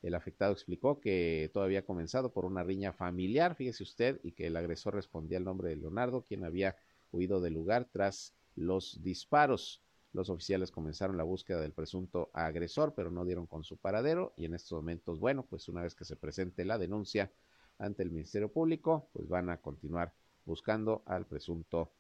[0.02, 4.48] El afectado explicó que todo había comenzado por una riña familiar, fíjese usted, y que
[4.48, 6.76] el agresor respondía al nombre de Leonardo, quien había
[7.12, 9.82] huido del lugar tras los disparos.
[10.14, 14.46] Los oficiales comenzaron la búsqueda del presunto agresor, pero no dieron con su paradero y
[14.46, 17.32] en estos momentos, bueno, pues una vez que se presente la denuncia
[17.80, 20.14] ante el Ministerio Público, pues van a continuar
[20.46, 21.92] buscando al presunto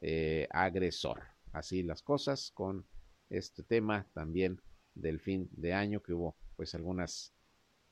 [0.00, 1.22] eh, agresor.
[1.52, 2.86] Así las cosas con
[3.28, 4.60] este tema también
[4.94, 7.34] del fin de año que hubo pues algunas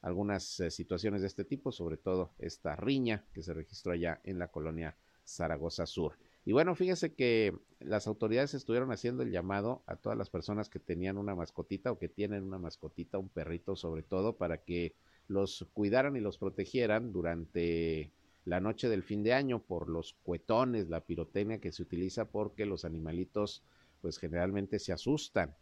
[0.03, 4.39] algunas eh, situaciones de este tipo, sobre todo esta riña que se registró allá en
[4.39, 6.19] la colonia Zaragoza Sur.
[6.45, 10.79] Y bueno, fíjese que las autoridades estuvieron haciendo el llamado a todas las personas que
[10.79, 14.95] tenían una mascotita o que tienen una mascotita, un perrito sobre todo, para que
[15.27, 18.13] los cuidaran y los protegieran durante
[18.45, 22.65] la noche del fin de año por los cuetones, la pirotecnia que se utiliza porque
[22.65, 23.65] los animalitos
[24.01, 25.57] pues generalmente se asustan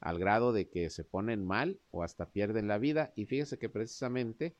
[0.00, 3.12] al grado de que se ponen mal o hasta pierden la vida.
[3.16, 4.54] Y fíjese que precisamente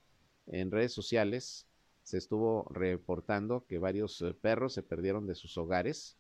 [0.46, 1.66] en redes sociales
[2.02, 6.16] se estuvo reportando que varios eh, perros se perdieron de sus hogares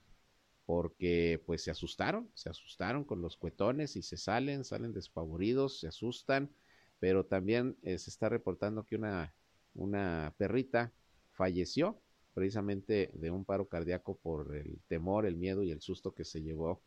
[0.64, 5.86] porque pues se asustaron, se asustaron con los cuetones y se salen, salen despavoridos, se
[5.86, 6.50] asustan,
[6.98, 9.32] pero también eh, se está reportando que una,
[9.74, 10.92] una perrita
[11.30, 12.00] falleció
[12.34, 16.42] precisamente de un paro cardíaco por el temor, el miedo y el susto que se
[16.42, 16.82] llevó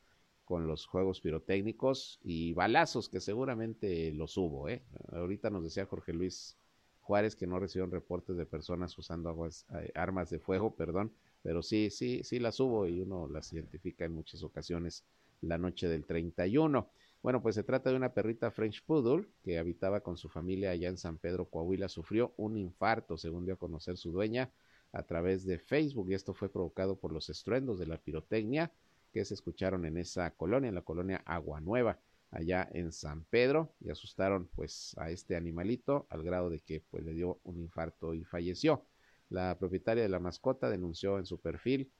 [0.49, 4.67] con los juegos pirotécnicos y balazos que seguramente los hubo.
[4.67, 4.81] ¿eh?
[5.11, 6.57] Ahorita nos decía Jorge Luis
[7.01, 11.61] Juárez que no recibieron reportes de personas usando aguas, eh, armas de fuego, perdón, pero
[11.61, 15.05] sí, sí, sí las hubo y uno las identifica en muchas ocasiones
[15.41, 16.89] la noche del 31.
[17.21, 20.89] Bueno, pues se trata de una perrita French Poodle que habitaba con su familia allá
[20.89, 21.89] en San Pedro, Coahuila.
[21.89, 24.49] Sufrió un infarto, según dio a conocer su dueña
[24.93, 28.71] a través de Facebook, y esto fue provocado por los estruendos de la pirotecnia
[29.11, 31.99] que se escucharon en esa colonia, en la colonia Agua Nueva
[32.31, 37.03] allá en San Pedro y asustaron pues a este animalito al grado de que pues
[37.03, 38.85] le dio un infarto y falleció.
[39.29, 41.91] La propietaria de la mascota denunció en su perfil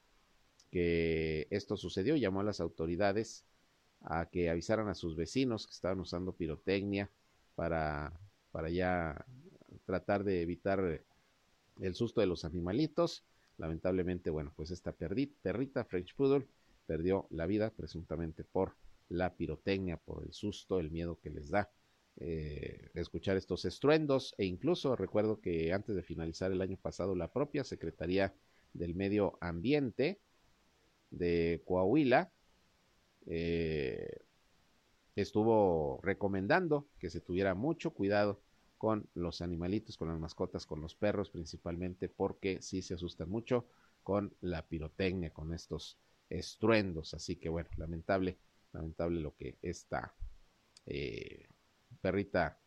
[0.70, 3.44] que esto sucedió y llamó a las autoridades
[4.02, 7.10] a que avisaran a sus vecinos que estaban usando pirotecnia
[7.54, 8.12] para,
[8.52, 9.26] para ya
[9.84, 11.02] tratar de evitar
[11.80, 13.24] el susto de los animalitos.
[13.58, 16.46] Lamentablemente, bueno, pues esta perrita French Poodle
[16.90, 18.74] perdió la vida presuntamente por
[19.10, 21.70] la pirotecnia, por el susto, el miedo que les da
[22.16, 24.34] eh, escuchar estos estruendos.
[24.38, 28.34] E incluso recuerdo que antes de finalizar el año pasado la propia Secretaría
[28.72, 30.18] del Medio Ambiente
[31.12, 32.32] de Coahuila
[33.26, 34.16] eh,
[35.14, 38.40] estuvo recomendando que se tuviera mucho cuidado
[38.78, 43.68] con los animalitos, con las mascotas, con los perros principalmente, porque sí se asustan mucho
[44.02, 45.96] con la pirotecnia, con estos
[46.30, 47.12] estruendos.
[47.12, 48.38] Así que bueno, lamentable
[48.72, 50.14] lamentable lo que esta
[50.86, 51.46] eh,
[52.00, 52.58] perrita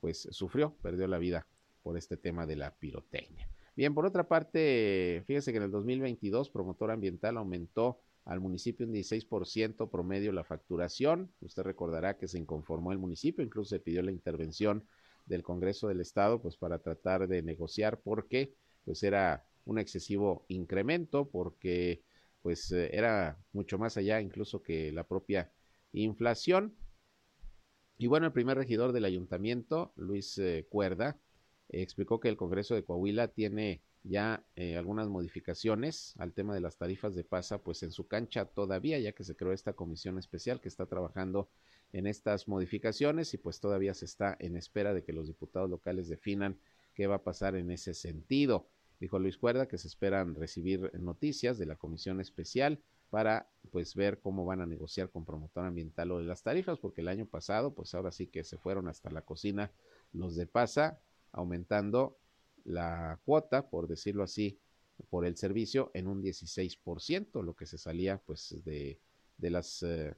[0.00, 1.46] pues sufrió, perdió la vida
[1.82, 3.48] por este tema de la pirotecnia.
[3.74, 8.92] Bien, por otra parte, fíjese que en el 2022 Promotor Ambiental aumentó al municipio un
[8.92, 11.32] 16% promedio la facturación.
[11.40, 14.84] Usted recordará que se inconformó el municipio, incluso se pidió la intervención
[15.26, 21.28] del Congreso del Estado pues para tratar de negociar porque pues era un excesivo incremento
[21.30, 22.02] porque
[22.42, 25.50] pues eh, era mucho más allá incluso que la propia
[25.92, 26.74] inflación.
[27.96, 31.18] Y bueno, el primer regidor del ayuntamiento, Luis eh, Cuerda,
[31.68, 36.76] explicó que el Congreso de Coahuila tiene ya eh, algunas modificaciones al tema de las
[36.76, 40.60] tarifas de pasa, pues en su cancha todavía, ya que se creó esta comisión especial
[40.60, 41.48] que está trabajando
[41.92, 46.08] en estas modificaciones y pues todavía se está en espera de que los diputados locales
[46.08, 46.58] definan
[46.94, 48.68] qué va a pasar en ese sentido.
[49.02, 52.80] Dijo Luis Cuerda que se esperan recibir noticias de la comisión especial
[53.10, 57.00] para pues ver cómo van a negociar con promotor ambiental o de las tarifas, porque
[57.00, 59.72] el año pasado pues ahora sí que se fueron hasta la cocina
[60.12, 61.00] los de pasa,
[61.32, 62.16] aumentando
[62.62, 64.60] la cuota, por decirlo así,
[65.10, 69.00] por el servicio en un 16%, lo que se salía pues de,
[69.36, 70.14] de las eh,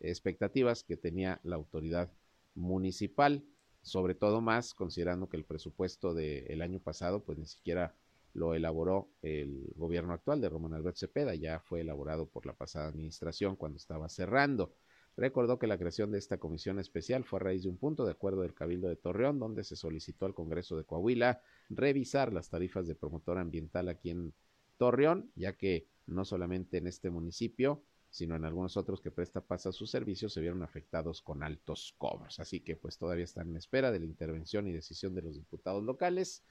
[0.00, 2.10] expectativas que tenía la autoridad
[2.54, 3.44] municipal,
[3.82, 7.94] sobre todo más considerando que el presupuesto del año pasado pues ni siquiera
[8.34, 12.88] lo elaboró el gobierno actual de Román Alberto Cepeda, ya fue elaborado por la pasada
[12.88, 14.74] administración cuando estaba cerrando.
[15.16, 18.10] Recordó que la creación de esta comisión especial fue a raíz de un punto de
[18.10, 22.88] acuerdo del Cabildo de Torreón, donde se solicitó al Congreso de Coahuila revisar las tarifas
[22.88, 24.34] de promotor ambiental aquí en
[24.76, 29.66] Torreón, ya que no solamente en este municipio, sino en algunos otros que presta paz
[29.66, 32.40] a sus servicios, se vieron afectados con altos cobros.
[32.40, 35.82] Así que pues todavía están en espera de la intervención y decisión de los diputados
[35.84, 36.44] locales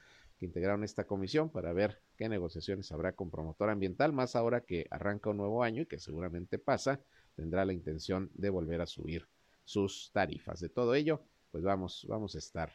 [0.44, 5.30] integraron esta comisión para ver qué negociaciones habrá con promotor ambiental, más ahora que arranca
[5.30, 7.00] un nuevo año y que seguramente pasa,
[7.34, 9.28] tendrá la intención de volver a subir
[9.64, 10.60] sus tarifas.
[10.60, 12.72] De todo ello, pues vamos, vamos a estar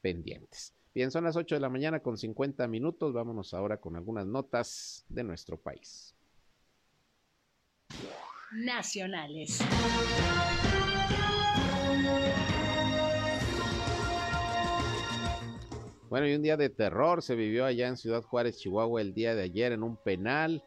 [0.00, 0.74] pendientes.
[0.94, 3.12] Bien, son las 8 de la mañana con 50 minutos.
[3.12, 6.14] Vámonos ahora con algunas notas de nuestro país.
[8.52, 9.60] Nacionales.
[16.10, 19.34] Bueno, y un día de terror se vivió allá en Ciudad Juárez, Chihuahua, el día
[19.34, 20.64] de ayer en un penal,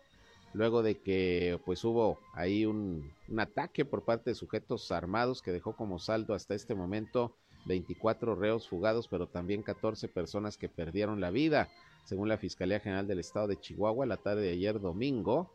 [0.54, 5.76] luego de que pues hubo ahí un, ataque por parte de sujetos armados que dejó
[5.76, 7.36] como saldo hasta este momento
[7.66, 11.70] 24 reos fugados, pero también 14 personas que perdieron la vida.
[12.06, 15.52] Según la Fiscalía General del Estado de Chihuahua, la tarde de ayer domingo,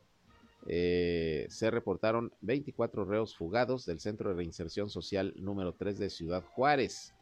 [0.67, 6.43] eh, se reportaron 24 reos fugados del Centro de Reinserción Social número 3 de Ciudad
[6.43, 7.13] Juárez.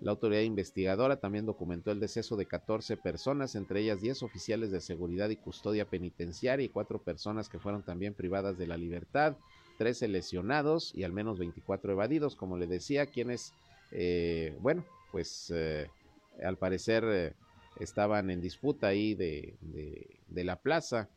[0.00, 4.80] La autoridad investigadora también documentó el deceso de 14 personas, entre ellas 10 oficiales de
[4.80, 9.36] seguridad y custodia penitenciaria y 4 personas que fueron también privadas de la libertad,
[9.78, 13.54] 13 lesionados y al menos 24 evadidos, como le decía, quienes,
[13.90, 15.88] eh, bueno, pues eh,
[16.44, 17.32] al parecer eh,
[17.80, 21.08] estaban en disputa ahí de, de, de la plaza,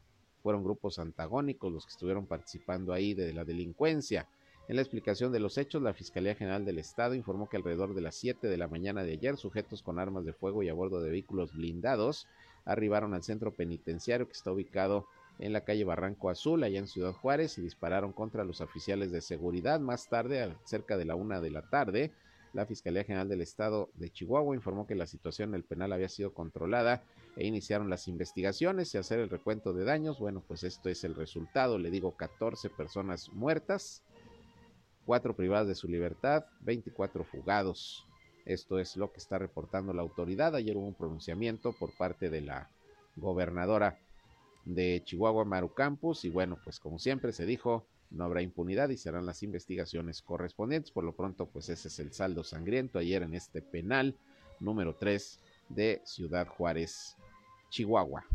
[0.41, 4.27] fueron grupos antagónicos los que estuvieron participando ahí de la delincuencia.
[4.69, 8.01] En la explicación de los hechos, la Fiscalía General del Estado informó que alrededor de
[8.01, 11.01] las 7 de la mañana de ayer, sujetos con armas de fuego y a bordo
[11.01, 12.27] de vehículos blindados
[12.65, 15.07] arribaron al centro penitenciario que está ubicado
[15.39, 19.21] en la calle Barranco Azul, allá en Ciudad Juárez, y dispararon contra los oficiales de
[19.21, 19.79] seguridad.
[19.79, 22.11] Más tarde, cerca de la una de la tarde,
[22.53, 26.09] la Fiscalía General del Estado de Chihuahua informó que la situación en el penal había
[26.09, 27.03] sido controlada
[27.35, 30.19] e iniciaron las investigaciones y hacer el recuento de daños.
[30.19, 31.79] Bueno, pues esto es el resultado.
[31.79, 34.03] Le digo 14 personas muertas,
[35.05, 38.05] cuatro privadas de su libertad, 24 fugados.
[38.45, 40.55] Esto es lo que está reportando la autoridad.
[40.55, 42.69] Ayer hubo un pronunciamiento por parte de la
[43.15, 43.99] gobernadora
[44.65, 48.97] de Chihuahua, Maru Campos, y bueno, pues como siempre se dijo, no habrá impunidad y
[48.97, 50.91] serán las investigaciones correspondientes.
[50.91, 54.15] Por lo pronto, pues ese es el saldo sangriento ayer en este penal
[54.59, 55.39] número 3
[55.69, 57.15] de Ciudad Juárez,
[57.69, 58.25] Chihuahua.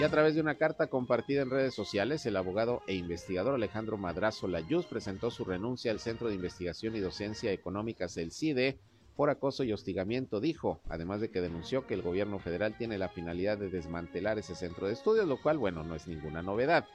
[0.00, 3.98] Y a través de una carta compartida en redes sociales, el abogado e investigador Alejandro
[3.98, 8.78] Madrazo Layuz presentó su renuncia al Centro de Investigación y Docencia Económicas, el CIDE,
[9.14, 13.10] por acoso y hostigamiento, dijo, además de que denunció que el gobierno federal tiene la
[13.10, 16.86] finalidad de desmantelar ese centro de estudios, lo cual, bueno, no es ninguna novedad.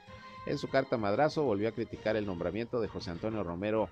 [0.44, 3.88] En su carta Madrazo volvió a criticar el nombramiento de José Antonio Romero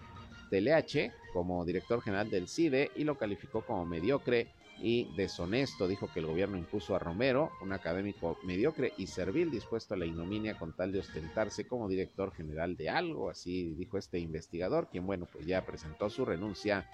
[0.51, 4.49] Teleache como director general del CIDE y lo calificó como mediocre
[4.79, 5.89] y deshonesto.
[5.89, 10.07] Dijo que el gobierno impuso a Romero, un académico mediocre y servil dispuesto a la
[10.07, 15.07] ignominia con tal de ostentarse como director general de algo, así dijo este investigador, quien
[15.07, 16.89] bueno, pues ya presentó su renuncia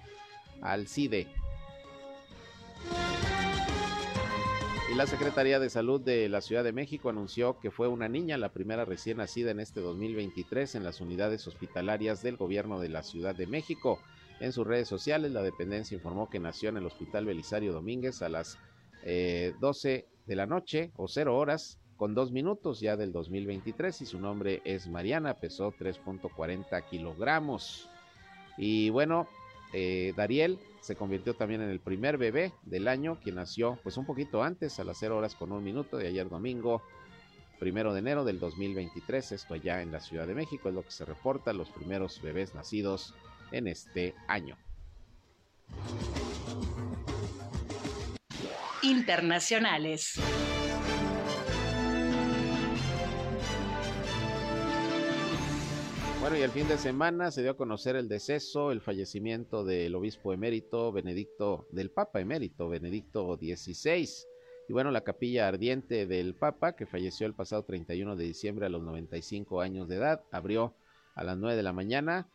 [0.61, 1.27] al CIDE.
[4.91, 8.37] Y la Secretaría de Salud de la Ciudad de México anunció que fue una niña
[8.37, 13.01] la primera recién nacida en este 2023 en las unidades hospitalarias del gobierno de la
[13.01, 13.99] Ciudad de México.
[14.41, 18.29] En sus redes sociales, la dependencia informó que nació en el Hospital Belisario Domínguez a
[18.29, 18.57] las
[19.03, 24.05] eh, 12 de la noche o 0 horas con 2 minutos ya del 2023 y
[24.07, 27.87] su nombre es Mariana, pesó 3.40 kilogramos.
[28.57, 29.27] Y bueno,
[29.73, 34.07] eh, Dariel se convirtió también en el primer bebé del año, que nació pues un
[34.07, 36.81] poquito antes, a las 0 horas con un minuto de ayer domingo,
[37.59, 40.89] primero de enero del 2023, esto allá en la Ciudad de México, es lo que
[40.89, 43.13] se reporta, los primeros bebés nacidos
[43.51, 44.57] en este año.
[48.83, 50.19] Internacionales.
[56.21, 59.95] Bueno, y el fin de semana se dio a conocer el deceso, el fallecimiento del
[59.95, 64.07] obispo emérito Benedicto, del Papa emérito Benedicto XVI.
[64.69, 68.69] Y bueno, la capilla ardiente del Papa, que falleció el pasado 31 de diciembre a
[68.69, 70.75] los 95 años de edad, abrió
[71.15, 72.29] a las 9 de la mañana,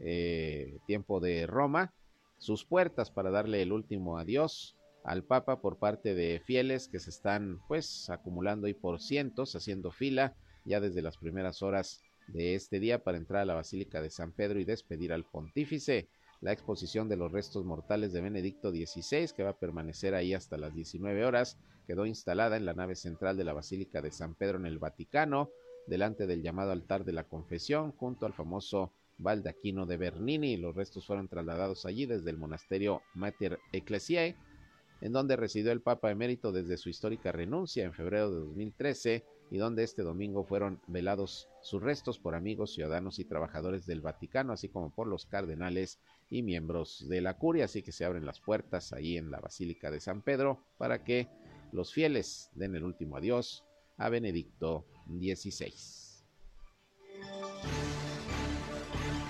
[0.00, 1.92] eh, tiempo de Roma,
[2.38, 7.10] sus puertas para darle el último adiós al Papa por parte de fieles que se
[7.10, 10.34] están pues acumulando y por cientos, haciendo fila
[10.64, 14.32] ya desde las primeras horas de este día para entrar a la Basílica de San
[14.32, 16.08] Pedro y despedir al pontífice.
[16.40, 20.56] La exposición de los restos mortales de Benedicto XVI, que va a permanecer ahí hasta
[20.56, 24.58] las 19 horas, quedó instalada en la nave central de la Basílica de San Pedro
[24.58, 25.50] en el Vaticano,
[25.86, 30.56] delante del llamado altar de la confesión, junto al famoso baldaquino de Bernini.
[30.56, 34.36] Los restos fueron trasladados allí desde el monasterio Mater Ecclesiae,
[35.00, 39.58] en donde residió el Papa emérito desde su histórica renuncia en febrero de 2013 y
[39.58, 44.68] donde este domingo fueron velados sus restos por amigos, ciudadanos y trabajadores del Vaticano, así
[44.68, 45.98] como por los cardenales
[46.28, 47.64] y miembros de la curia.
[47.64, 51.28] Así que se abren las puertas ahí en la Basílica de San Pedro para que
[51.72, 53.64] los fieles den el último adiós
[53.96, 55.72] a Benedicto XVI.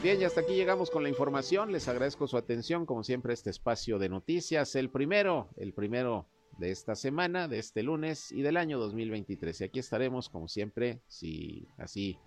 [0.03, 1.73] Bien, y hasta aquí llegamos con la información.
[1.73, 4.75] Les agradezco su atención, como siempre, este espacio de noticias.
[4.75, 6.27] El primero, el primero
[6.57, 9.61] de esta semana, de este lunes y del año 2023.
[9.61, 12.19] Y aquí estaremos, como siempre, si así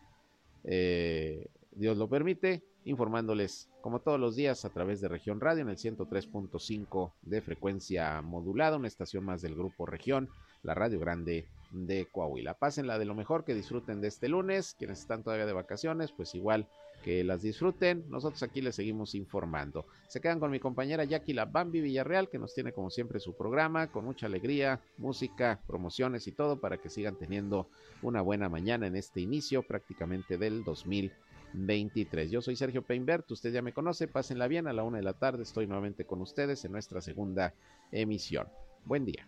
[0.65, 5.69] eh, Dios lo permite, informándoles como todos los días a través de Región Radio en
[5.69, 10.29] el 103.5 de frecuencia modulada, una estación más del grupo Región,
[10.61, 12.53] la Radio Grande de Coahuila.
[12.53, 16.35] Pásenla de lo mejor, que disfruten de este lunes, quienes están todavía de vacaciones, pues
[16.35, 16.67] igual
[17.03, 18.05] que las disfruten.
[18.09, 19.85] Nosotros aquí les seguimos informando.
[20.07, 23.35] Se quedan con mi compañera Jackie La Bambi Villarreal, que nos tiene como siempre su
[23.35, 27.69] programa, con mucha alegría, música, promociones y todo, para que sigan teniendo
[28.01, 32.31] una buena mañana en este inicio prácticamente del 2023.
[32.31, 35.13] Yo soy Sergio Peinbert, usted ya me conoce, pásenla bien, a la una de la
[35.13, 37.53] tarde estoy nuevamente con ustedes en nuestra segunda
[37.91, 38.47] emisión.
[38.85, 39.27] Buen día.